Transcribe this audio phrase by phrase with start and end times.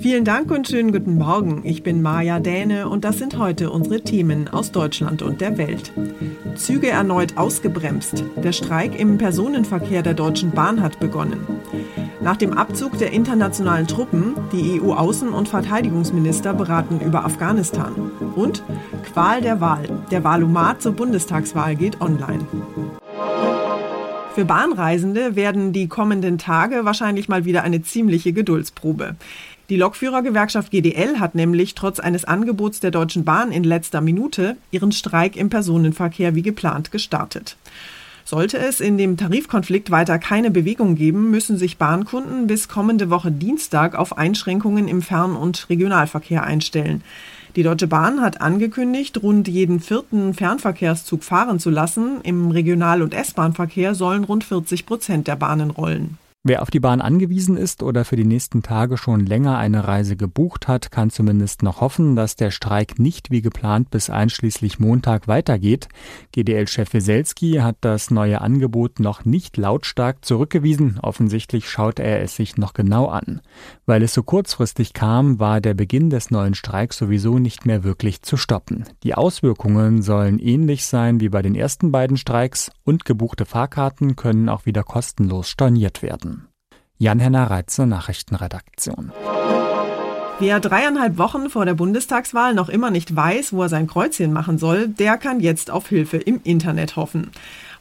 [0.00, 1.62] Vielen Dank und schönen guten Morgen.
[1.64, 5.92] Ich bin Maja Däne und das sind heute unsere Themen aus Deutschland und der Welt.
[6.54, 8.22] Züge erneut ausgebremst.
[8.36, 11.40] Der Streik im Personenverkehr der Deutschen Bahn hat begonnen.
[12.20, 17.94] Nach dem Abzug der internationalen Truppen, die EU-Außen- und Verteidigungsminister beraten über Afghanistan.
[18.36, 18.62] Und
[19.12, 19.88] Qual der Wahl.
[20.12, 22.46] Der Wahlomat zur Bundestagswahl geht online.
[24.34, 29.16] Für Bahnreisende werden die kommenden Tage wahrscheinlich mal wieder eine ziemliche Geduldsprobe.
[29.70, 34.92] Die Lokführergewerkschaft GDL hat nämlich trotz eines Angebots der Deutschen Bahn in letzter Minute ihren
[34.92, 37.58] Streik im Personenverkehr wie geplant gestartet.
[38.24, 43.30] Sollte es in dem Tarifkonflikt weiter keine Bewegung geben, müssen sich Bahnkunden bis kommende Woche
[43.30, 47.02] Dienstag auf Einschränkungen im Fern- und Regionalverkehr einstellen.
[47.54, 52.20] Die Deutsche Bahn hat angekündigt, rund jeden vierten Fernverkehrszug fahren zu lassen.
[52.22, 56.16] Im Regional- und S-Bahn-Verkehr sollen rund 40 Prozent der Bahnen rollen.
[56.44, 60.16] Wer auf die Bahn angewiesen ist oder für die nächsten Tage schon länger eine Reise
[60.16, 65.28] gebucht hat, kann zumindest noch hoffen, dass der Streik nicht wie geplant bis einschließlich Montag
[65.28, 65.88] weitergeht.
[66.32, 71.00] GDL-Chef Weselski hat das neue Angebot noch nicht lautstark zurückgewiesen.
[71.02, 73.42] Offensichtlich schaut er es sich noch genau an.
[73.84, 78.22] Weil es so kurzfristig kam, war der Beginn des neuen Streiks sowieso nicht mehr wirklich
[78.22, 78.84] zu stoppen.
[79.02, 84.48] Die Auswirkungen sollen ähnlich sein wie bei den ersten beiden Streiks und gebuchte Fahrkarten können
[84.48, 86.37] auch wieder kostenlos storniert werden.
[87.00, 89.12] Jan-Henner Reitze, Nachrichtenredaktion.
[90.40, 94.58] Wer dreieinhalb Wochen vor der Bundestagswahl noch immer nicht weiß, wo er sein Kreuzchen machen
[94.58, 97.30] soll, der kann jetzt auf Hilfe im Internet hoffen.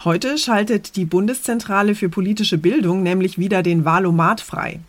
[0.04, 4.80] Heute schaltet die Bundeszentrale für politische Bildung nämlich wieder den Wahlomat frei.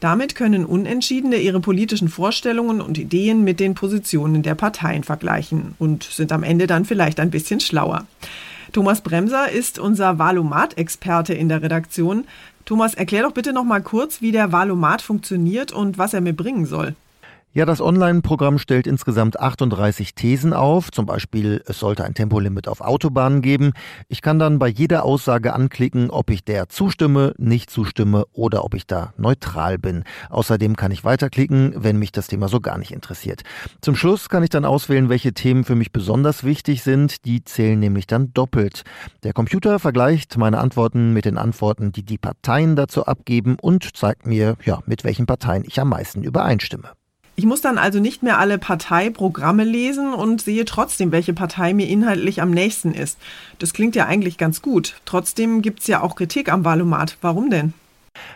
[0.00, 6.02] Damit können Unentschiedene ihre politischen Vorstellungen und Ideen mit den Positionen der Parteien vergleichen und
[6.02, 8.06] sind am Ende dann vielleicht ein bisschen schlauer.
[8.72, 12.24] Thomas Bremser ist unser Wahlomat-Experte in der Redaktion.
[12.68, 16.34] Thomas, erklär doch bitte noch mal kurz, wie der Wahlomat funktioniert und was er mir
[16.34, 16.94] bringen soll.
[17.54, 20.92] Ja, das Online-Programm stellt insgesamt 38 Thesen auf.
[20.92, 23.72] Zum Beispiel, es sollte ein Tempolimit auf Autobahnen geben.
[24.06, 28.74] Ich kann dann bei jeder Aussage anklicken, ob ich der zustimme, nicht zustimme oder ob
[28.74, 30.04] ich da neutral bin.
[30.28, 33.40] Außerdem kann ich weiterklicken, wenn mich das Thema so gar nicht interessiert.
[33.80, 37.24] Zum Schluss kann ich dann auswählen, welche Themen für mich besonders wichtig sind.
[37.24, 38.82] Die zählen nämlich dann doppelt.
[39.22, 44.26] Der Computer vergleicht meine Antworten mit den Antworten, die die Parteien dazu abgeben und zeigt
[44.26, 46.97] mir, ja, mit welchen Parteien ich am meisten übereinstimme.
[47.38, 51.86] Ich muss dann also nicht mehr alle Parteiprogramme lesen und sehe trotzdem, welche Partei mir
[51.86, 53.16] inhaltlich am nächsten ist.
[53.60, 54.96] Das klingt ja eigentlich ganz gut.
[55.04, 57.16] Trotzdem gibt es ja auch Kritik am Wahlomat.
[57.20, 57.74] Warum denn?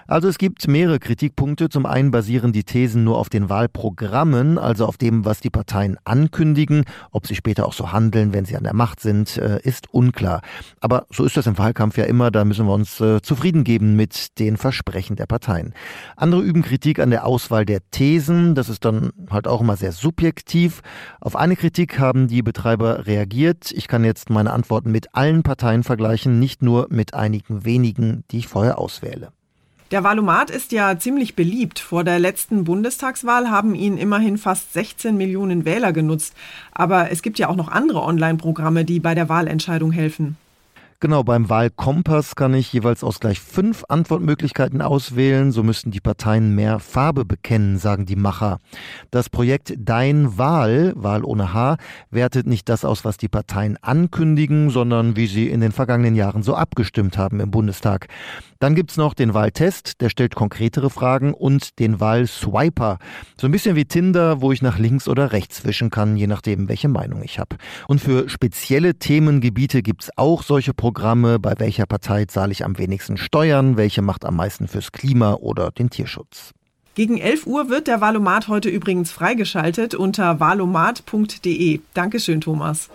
[0.06, 1.68] Also es gibt mehrere Kritikpunkte.
[1.68, 5.96] Zum einen basieren die Thesen nur auf den Wahlprogrammen, also auf dem, was die Parteien
[6.04, 6.84] ankündigen.
[7.10, 10.42] Ob sie später auch so handeln, wenn sie an der Macht sind, äh, ist unklar.
[10.80, 12.30] Aber so ist das im Wahlkampf ja immer.
[12.30, 15.74] Da müssen wir uns äh, zufrieden geben mit den Versprechen der Parteien.
[16.16, 18.54] Andere üben Kritik an der Auswahl der Thesen.
[18.54, 20.82] Das ist dann halt auch immer sehr subjektiv.
[21.20, 23.70] Auf eine Kritik haben die Betreiber reagiert.
[23.72, 28.38] Ich kann jetzt meine Antworten mit allen Parteien vergleichen, nicht nur mit einigen wenigen, die
[28.38, 29.32] ich vorher auswähle.
[29.92, 31.78] Der Wahlomat ist ja ziemlich beliebt.
[31.78, 36.34] Vor der letzten Bundestagswahl haben ihn immerhin fast 16 Millionen Wähler genutzt.
[36.72, 40.38] Aber es gibt ja auch noch andere Online-Programme, die bei der Wahlentscheidung helfen.
[41.02, 45.50] Genau, beim Wahlkompass kann ich jeweils aus gleich fünf Antwortmöglichkeiten auswählen.
[45.50, 48.58] So müssten die Parteien mehr Farbe bekennen, sagen die Macher.
[49.10, 51.76] Das Projekt Dein Wahl, Wahl ohne H,
[52.12, 56.44] wertet nicht das aus, was die Parteien ankündigen, sondern wie sie in den vergangenen Jahren
[56.44, 58.06] so abgestimmt haben im Bundestag.
[58.62, 62.98] Dann gibt's noch den Wahltest, der stellt konkretere Fragen und den Wahlswiper.
[63.36, 66.68] So ein bisschen wie Tinder, wo ich nach links oder rechts wischen kann, je nachdem,
[66.68, 67.56] welche Meinung ich habe.
[67.88, 70.91] Und für spezielle Themengebiete gibt's auch solche Programme,
[71.38, 75.70] bei welcher Partei zahle ich am wenigsten Steuern, welche macht am meisten fürs Klima oder
[75.70, 76.52] den Tierschutz.
[76.94, 81.80] Gegen 11 Uhr wird der Valomat heute übrigens freigeschaltet unter valomat.de.
[81.94, 82.90] Dankeschön, Thomas.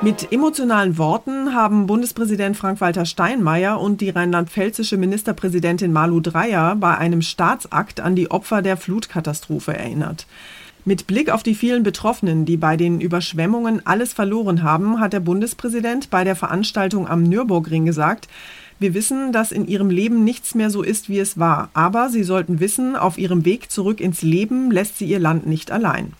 [0.00, 7.20] Mit emotionalen Worten haben Bundespräsident Frank-Walter Steinmeier und die rheinland-pfälzische Ministerpräsidentin Malu Dreyer bei einem
[7.20, 10.28] Staatsakt an die Opfer der Flutkatastrophe erinnert.
[10.88, 15.20] Mit Blick auf die vielen Betroffenen, die bei den Überschwemmungen alles verloren haben, hat der
[15.20, 18.26] Bundespräsident bei der Veranstaltung am Nürburgring gesagt,
[18.78, 22.22] wir wissen, dass in ihrem Leben nichts mehr so ist, wie es war, aber sie
[22.22, 26.14] sollten wissen, auf ihrem Weg zurück ins Leben lässt sie ihr Land nicht allein.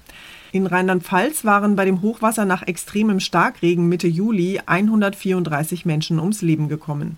[0.52, 6.68] In Rheinland-Pfalz waren bei dem Hochwasser nach extremem Starkregen Mitte Juli 134 Menschen ums Leben
[6.68, 7.16] gekommen.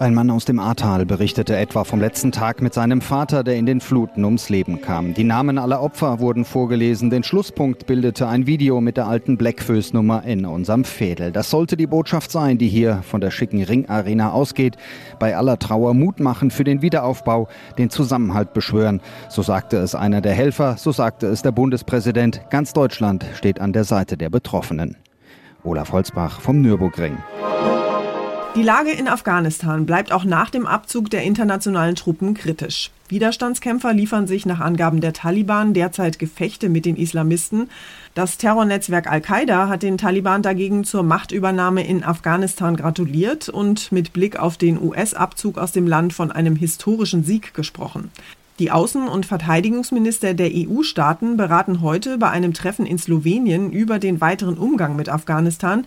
[0.00, 3.66] Ein Mann aus dem Ahrtal berichtete etwa vom letzten Tag mit seinem Vater, der in
[3.66, 5.12] den Fluten ums Leben kam.
[5.12, 7.10] Die Namen aller Opfer wurden vorgelesen.
[7.10, 11.32] Den Schlusspunkt bildete ein Video mit der alten Blackfoes-Nummer in unserem Fädel.
[11.32, 14.78] Das sollte die Botschaft sein, die hier von der schicken Ringarena ausgeht.
[15.18, 19.02] Bei aller Trauer Mut machen für den Wiederaufbau, den Zusammenhalt beschwören.
[19.28, 22.40] So sagte es einer der Helfer, so sagte es der Bundespräsident.
[22.48, 24.96] Ganz Deutschland steht an der Seite der Betroffenen.
[25.62, 27.18] Olaf Holzbach vom Nürburgring.
[28.56, 32.90] Die Lage in Afghanistan bleibt auch nach dem Abzug der internationalen Truppen kritisch.
[33.08, 37.70] Widerstandskämpfer liefern sich nach Angaben der Taliban derzeit Gefechte mit den Islamisten.
[38.14, 44.36] Das Terrornetzwerk Al-Qaida hat den Taliban dagegen zur Machtübernahme in Afghanistan gratuliert und mit Blick
[44.36, 48.10] auf den US-Abzug aus dem Land von einem historischen Sieg gesprochen.
[48.60, 54.20] Die Außen- und Verteidigungsminister der EU-Staaten beraten heute bei einem Treffen in Slowenien über den
[54.20, 55.86] weiteren Umgang mit Afghanistan.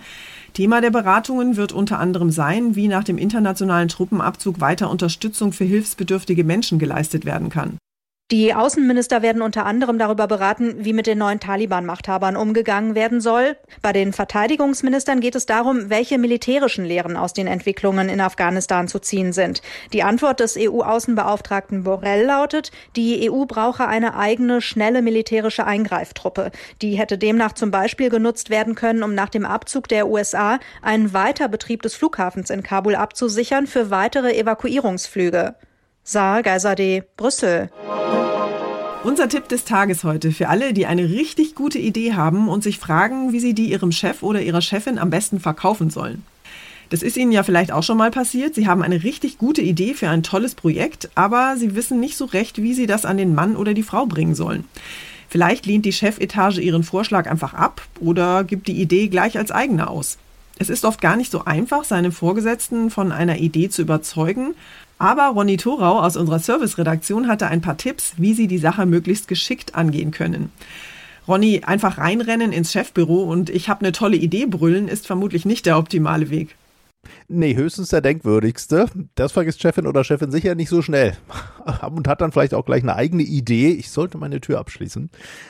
[0.53, 5.65] Thema der Beratungen wird unter anderem sein, wie nach dem internationalen Truppenabzug weiter Unterstützung für
[5.65, 7.77] hilfsbedürftige Menschen geleistet werden kann.
[8.31, 13.57] Die Außenminister werden unter anderem darüber beraten, wie mit den neuen Taliban-Machthabern umgegangen werden soll.
[13.81, 18.99] Bei den Verteidigungsministern geht es darum, welche militärischen Lehren aus den Entwicklungen in Afghanistan zu
[18.99, 19.61] ziehen sind.
[19.91, 26.51] Die Antwort des EU-Außenbeauftragten Borrell lautet, die EU brauche eine eigene, schnelle militärische Eingreiftruppe.
[26.81, 31.13] Die hätte demnach zum Beispiel genutzt werden können, um nach dem Abzug der USA einen
[31.13, 35.55] Weiterbetrieb des Flughafens in Kabul abzusichern für weitere Evakuierungsflüge.
[36.05, 37.69] Saar Geiserde, Brüssel.
[39.05, 42.77] Unser Tipp des Tages heute für alle, die eine richtig gute Idee haben und sich
[42.77, 46.25] fragen, wie sie die ihrem Chef oder ihrer Chefin am besten verkaufen sollen.
[46.89, 48.53] Das ist Ihnen ja vielleicht auch schon mal passiert.
[48.53, 52.25] Sie haben eine richtig gute Idee für ein tolles Projekt, aber Sie wissen nicht so
[52.25, 54.65] recht, wie Sie das an den Mann oder die Frau bringen sollen.
[55.29, 59.89] Vielleicht lehnt die Chefetage Ihren Vorschlag einfach ab oder gibt die Idee gleich als eigene
[59.89, 60.17] aus.
[60.59, 64.53] Es ist oft gar nicht so einfach, seine Vorgesetzten von einer Idee zu überzeugen
[65.03, 69.27] aber Ronny Thorau aus unserer Serviceredaktion hatte ein paar Tipps, wie Sie die Sache möglichst
[69.27, 70.49] geschickt angehen können.
[71.27, 75.65] Ronny, einfach reinrennen ins Chefbüro und ich habe eine tolle Idee brüllen, ist vermutlich nicht
[75.65, 76.55] der optimale Weg.
[77.27, 78.87] Nee, höchstens der denkwürdigste.
[79.15, 81.17] Das vergisst Chefin oder Chefin sicher nicht so schnell.
[81.91, 83.69] Und hat dann vielleicht auch gleich eine eigene Idee.
[83.71, 85.09] Ich sollte meine Tür abschließen.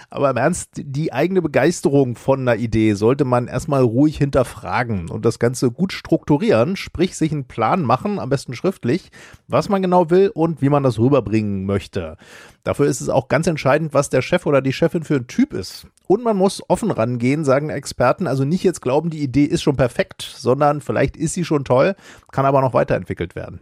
[0.10, 5.26] Aber im Ernst, die eigene Begeisterung von einer Idee sollte man erstmal ruhig hinterfragen und
[5.26, 9.10] das Ganze gut strukturieren, sprich sich einen Plan machen, am besten schriftlich,
[9.48, 12.18] was man genau will und wie man das rüberbringen möchte.
[12.64, 15.54] Dafür ist es auch ganz entscheidend, was der Chef oder die Chefin für ein Typ
[15.54, 15.88] ist.
[16.08, 18.28] Und man muss offen rangehen, sagen Experten.
[18.28, 21.96] Also nicht jetzt glauben, die Idee ist schon perfekt, sondern vielleicht ist sie schon toll,
[22.32, 23.60] kann aber noch weiterentwickelt werden.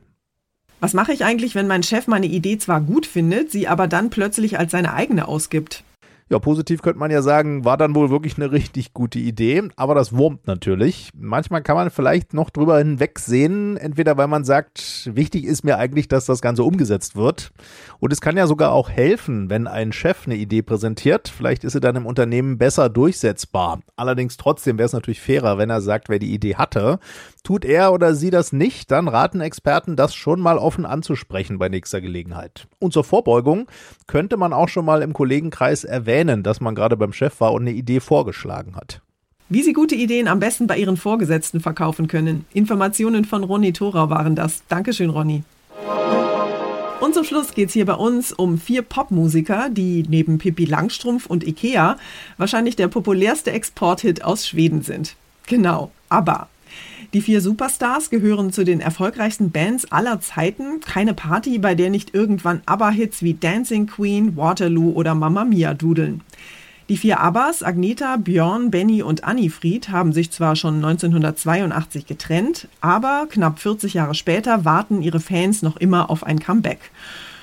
[0.80, 4.10] Was mache ich eigentlich, wenn mein Chef meine Idee zwar gut findet, sie aber dann
[4.10, 5.84] plötzlich als seine eigene ausgibt?
[6.32, 9.96] Ja, positiv könnte man ja sagen, war dann wohl wirklich eine richtig gute Idee, aber
[9.96, 11.10] das wurmt natürlich.
[11.14, 16.08] Manchmal kann man vielleicht noch drüber hinwegsehen, entweder weil man sagt, wichtig ist mir eigentlich,
[16.08, 17.52] dass das Ganze umgesetzt wird.
[18.00, 21.28] Und es kann ja sogar auch helfen, wenn ein Chef eine Idee präsentiert.
[21.28, 23.82] Vielleicht ist sie dann im Unternehmen besser durchsetzbar.
[23.98, 27.00] Allerdings trotzdem wäre es natürlich fairer, wenn er sagt, wer die Idee hatte.
[27.44, 31.70] Tut er oder sie das nicht, dann raten Experten, das schon mal offen anzusprechen bei
[31.70, 32.68] nächster Gelegenheit.
[32.80, 33.68] Und zur Vorbeugung
[34.06, 37.64] könnte man auch schon mal im Kollegenkreis erwähnen, dass man gerade beim Chef war und
[37.64, 39.02] eine Idee vorgeschlagen hat.
[39.50, 42.46] Wie Sie gute Ideen am besten bei Ihren Vorgesetzten verkaufen können.
[42.54, 44.64] Informationen von Ronny Thora waren das.
[44.70, 45.44] Dankeschön, Ronny.
[47.02, 51.26] Und zum Schluss geht es hier bei uns um vier Popmusiker, die neben Pippi Langstrumpf
[51.26, 51.98] und Ikea
[52.38, 55.16] wahrscheinlich der populärste Exporthit aus Schweden sind.
[55.48, 56.48] Genau, ABBA.
[57.14, 60.80] Die vier Superstars gehören zu den erfolgreichsten Bands aller Zeiten.
[60.80, 66.22] Keine Party, bei der nicht irgendwann ABBA-Hits wie Dancing Queen, Waterloo oder Mamma Mia dudeln.
[66.88, 73.28] Die vier Abbas, Agneta, Björn, Benny und Annifried, haben sich zwar schon 1982 getrennt, aber
[73.30, 76.80] knapp 40 Jahre später warten ihre Fans noch immer auf ein Comeback.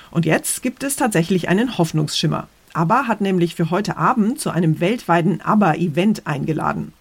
[0.09, 2.47] Und jetzt gibt es tatsächlich einen Hoffnungsschimmer.
[2.73, 6.93] ABBA hat nämlich für heute Abend zu einem weltweiten ABBA-Event eingeladen.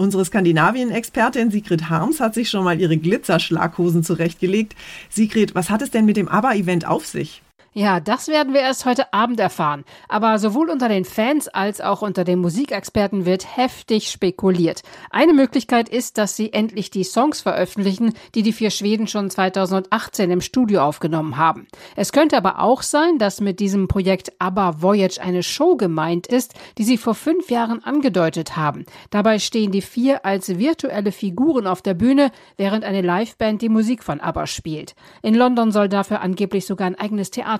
[0.00, 4.74] Unsere Skandinavien-Expertin Sigrid Harms hat sich schon mal ihre Glitzerschlaghosen zurechtgelegt.
[5.10, 7.42] Sigrid, was hat es denn mit dem ABBA-Event auf sich?
[7.72, 9.84] Ja, das werden wir erst heute Abend erfahren.
[10.08, 14.82] Aber sowohl unter den Fans als auch unter den Musikexperten wird heftig spekuliert.
[15.10, 20.32] Eine Möglichkeit ist, dass sie endlich die Songs veröffentlichen, die die vier Schweden schon 2018
[20.32, 21.68] im Studio aufgenommen haben.
[21.94, 26.54] Es könnte aber auch sein, dass mit diesem Projekt ABBA Voyage eine Show gemeint ist,
[26.76, 28.84] die sie vor fünf Jahren angedeutet haben.
[29.10, 34.02] Dabei stehen die vier als virtuelle Figuren auf der Bühne, während eine Liveband die Musik
[34.02, 34.96] von ABBA spielt.
[35.22, 37.59] In London soll dafür angeblich sogar ein eigenes Theater